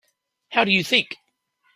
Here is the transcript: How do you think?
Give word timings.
How 0.49 0.63
do 0.63 0.71
you 0.71 0.83
think? 0.83 1.17